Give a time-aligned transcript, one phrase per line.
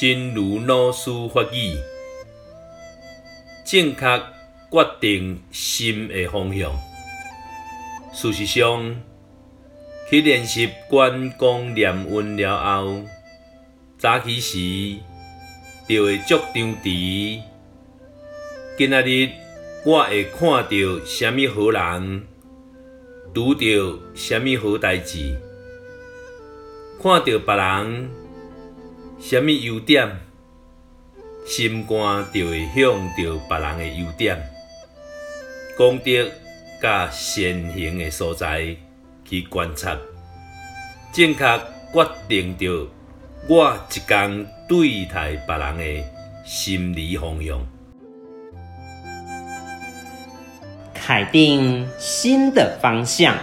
[0.00, 1.76] 真如老师法语，
[3.66, 4.18] 正确
[4.70, 6.72] 决定心的方向。
[8.10, 8.98] 事实上，
[10.08, 13.02] 去练习关公念恩了后，
[13.98, 15.02] 早起时
[15.86, 17.42] 就会足张弛。
[18.78, 19.28] 今仔日
[19.84, 22.26] 我会看到什么好人，
[23.34, 23.60] 拄到
[24.14, 25.36] 什么好代志，
[27.02, 28.10] 看到别人。
[29.20, 30.08] 什么优点，
[31.46, 34.36] 心肝就会向着别人的优点、
[35.76, 36.28] 功德、
[36.82, 38.74] 甲善行的所在
[39.24, 39.96] 去观察，
[41.12, 41.60] 正确
[41.92, 42.88] 决定着
[43.46, 46.04] 我一天对待别人的
[46.44, 47.66] 心理方向，
[50.94, 53.36] 凯定新的方向。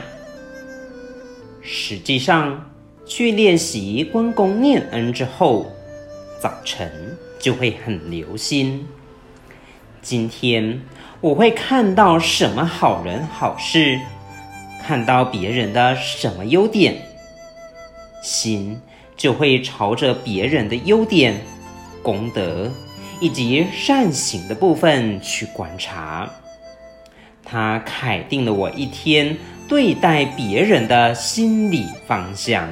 [1.62, 2.72] 实际上。
[3.07, 5.71] 去练习关公念恩之后，
[6.41, 8.86] 早晨就会很留心。
[10.02, 10.81] 今天
[11.22, 13.99] 我会看到什么好人好事，
[14.83, 16.95] 看到别人的什么优点，
[18.22, 18.80] 心
[19.16, 21.42] 就会朝着别人的优点、
[22.03, 22.71] 功德
[23.19, 26.30] 以及善行的部分去观察。
[27.44, 29.38] 他凯定了我一天
[29.69, 32.69] 对待别人的心理方向。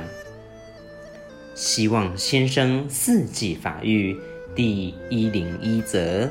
[1.56, 4.16] 希望先生四季法育
[4.54, 6.30] 第一零一则。